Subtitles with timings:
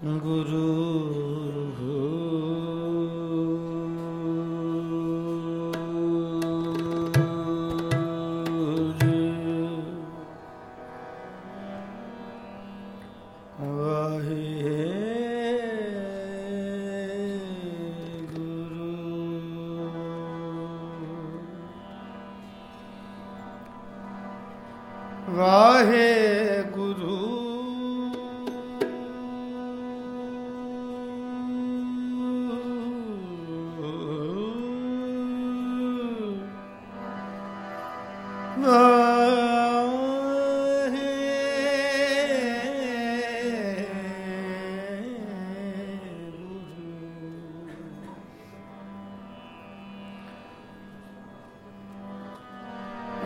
[0.00, 1.17] Guru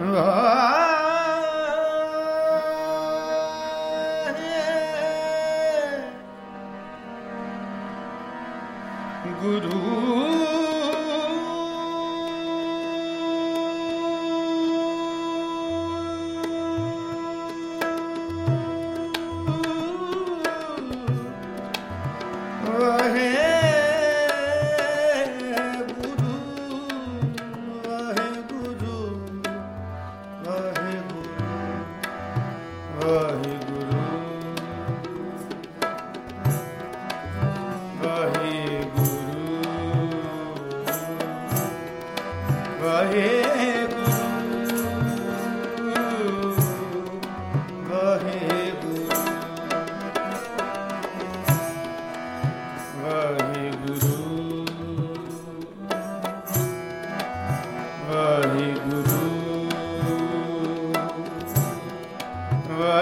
[0.04, 0.41] Ah.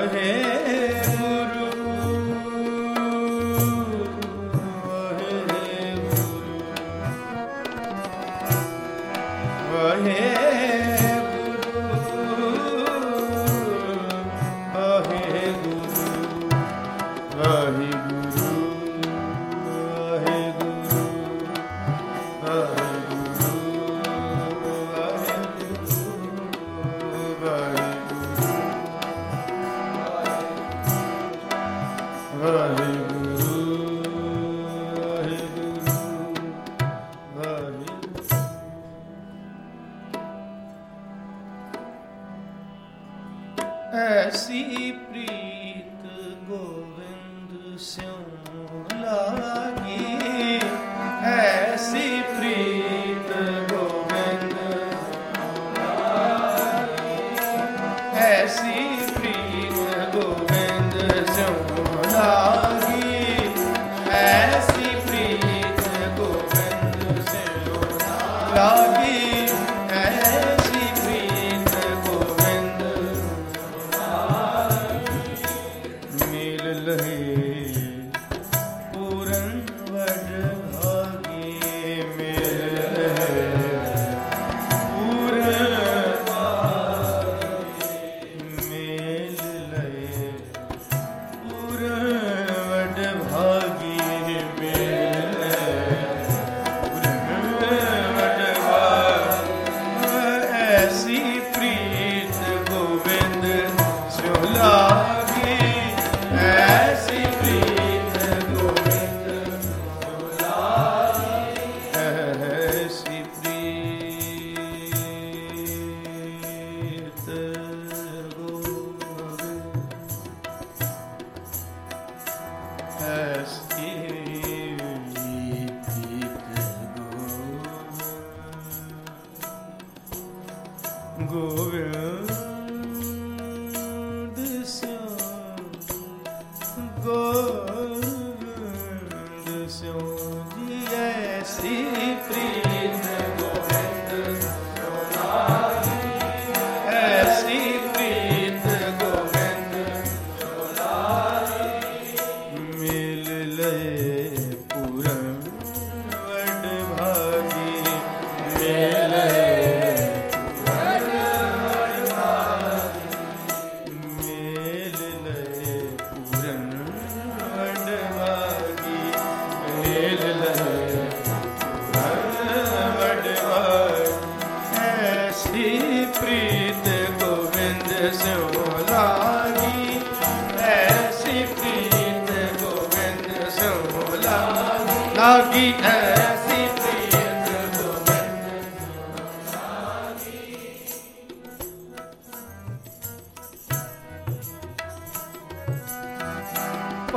[0.00, 0.39] ਪ੍ਰੀਤ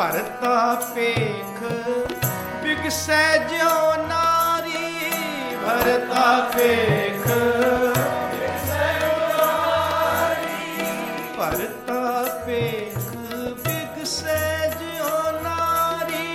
[0.04, 0.56] ਭਰਤਾ
[0.96, 1.60] ਪੇਖ
[2.64, 5.12] ਬਿਗਸੈ ਜਿਉ ਨਾਰੀ,
[5.58, 8.90] ਭਰਤਾ ਪੇਖ ਬਿਗਸੈ
[9.30, 10.84] ਨਾਰੀ
[11.38, 12.02] ਭਰਤਾ
[12.46, 12.98] ਪੇਖ
[13.60, 16.28] ਬਿਗਸੈ ਜਿਉ ਨਾਰੀ,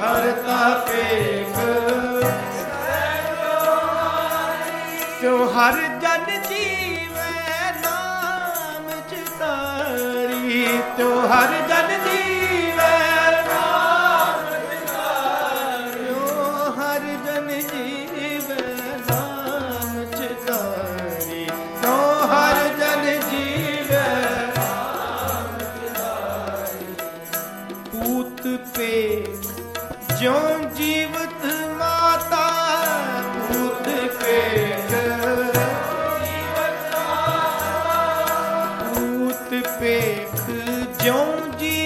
[0.00, 0.58] ਭਰਤਾ
[0.88, 1.56] ਪੇਖ
[5.20, 10.66] ਤਿਉ ਹਰ ਜਨ ਜੀਵੈ ਨਾਮ ਚਿਤਾਰੀ
[10.96, 11.60] ਤਿਉ ਹਰ
[39.60, 40.40] ਪੇਖ
[41.02, 41.85] ਜਿਉਂ ਜੀ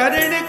[0.00, 0.39] 疲れね。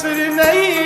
[0.00, 0.84] ਅਸਰ ਨਹੀਂ।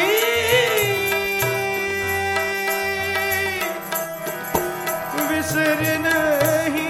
[5.29, 6.89] ਵਿਸਰ ਨਹੀਂ।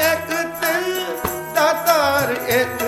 [0.00, 0.28] ਇੱਕ
[0.60, 0.92] ਤਨ
[1.54, 2.83] ਦਾ ਤਾਰ ਇੱਕ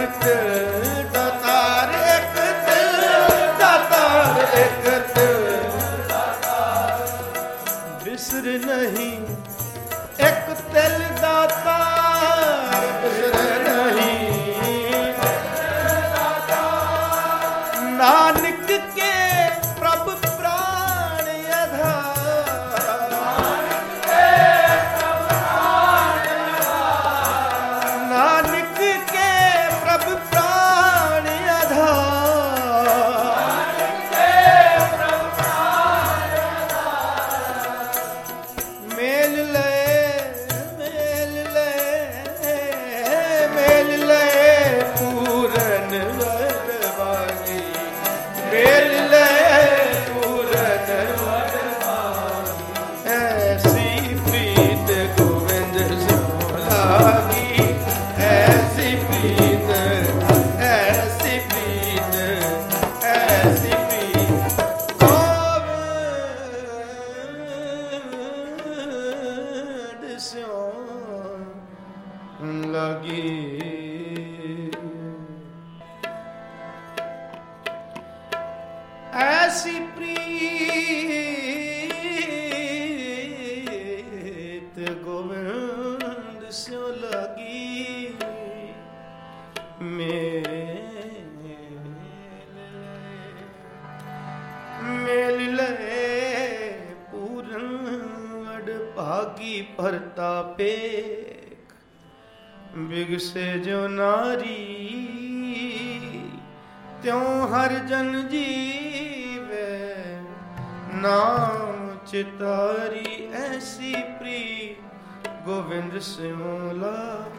[115.44, 117.30] ਗੋਵਿੰਦ ਸਿਮਲਾ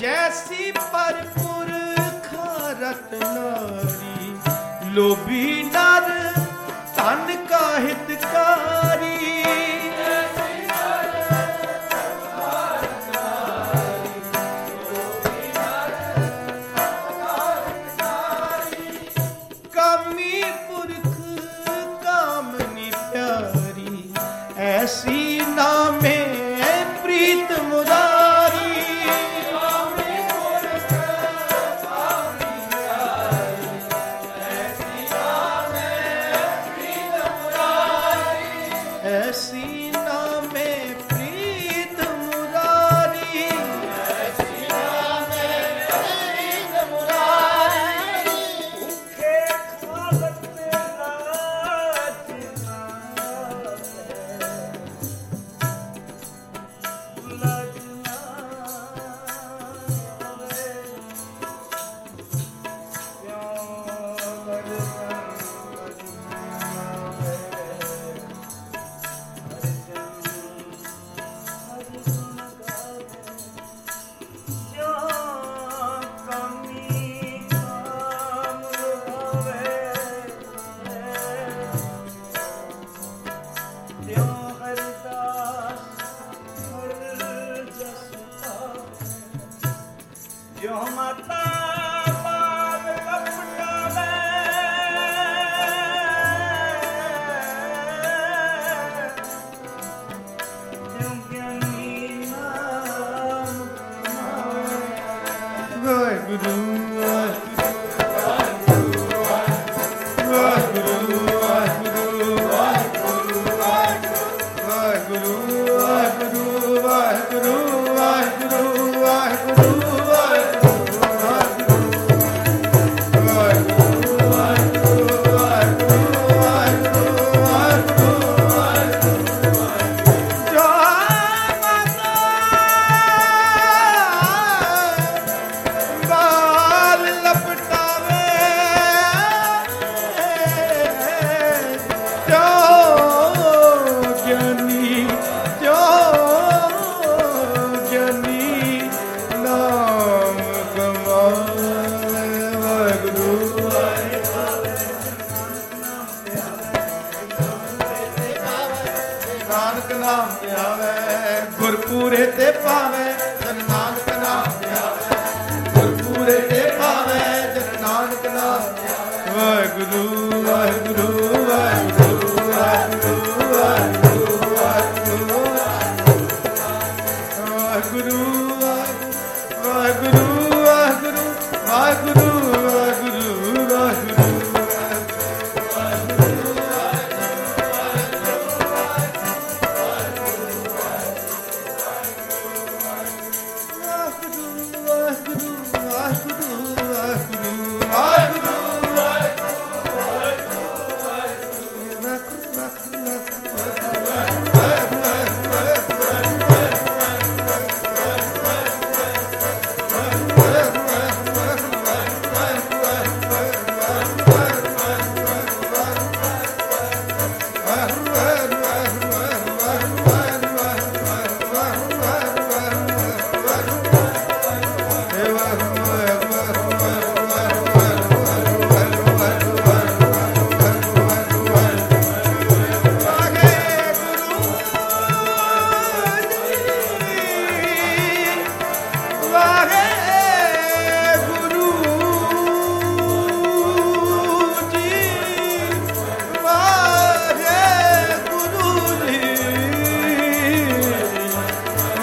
[0.00, 2.28] ਜੈਸੀ ਪਰਪੁਰਖ
[2.80, 4.34] ਰਤਨਾਰੀ
[4.90, 6.08] ਲੋਭੀ ਨਰ
[6.96, 8.12] ਤਨ ਕਾਹਿਤ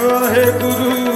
[0.07, 1.06] ਵਾਹਿਗੁਰੂ।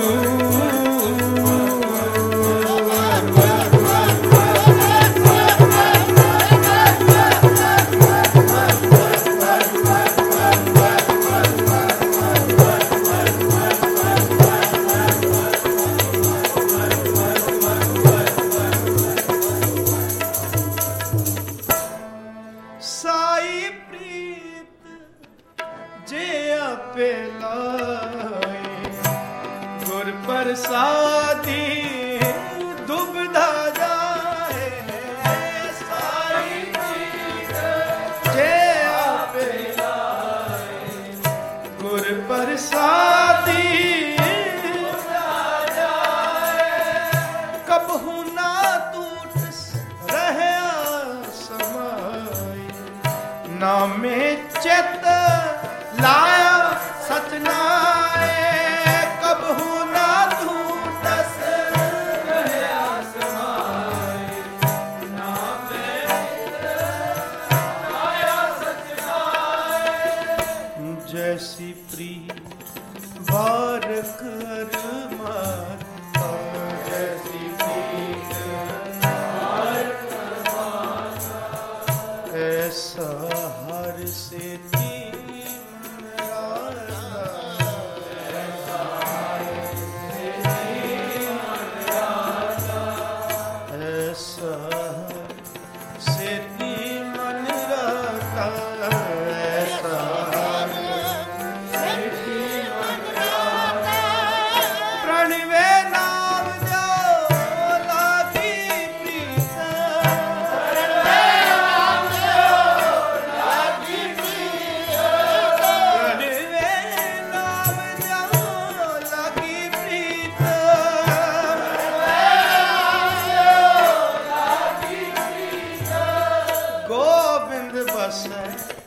[128.11, 128.80] said.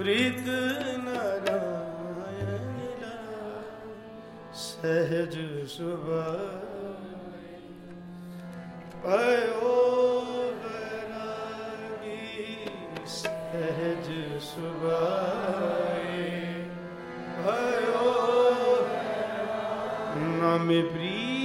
[0.00, 0.46] ਪ੍ਰੀਤ
[0.98, 3.16] ਨਾਰਾਇਣ ਲਾ
[4.54, 5.36] ਸਹਿਜ
[5.68, 6.78] ਸੁਭਾਏ
[9.02, 9.74] ਪਇਓ
[10.62, 12.16] ਬਰਾਗੀ
[13.08, 14.08] ਸਹਿਜ
[14.44, 16.24] ਸੁਭਾਏ
[17.36, 18.14] ਪਇਓ
[20.16, 21.39] ਨਾਮੇ ਪ੍ਰੀਤ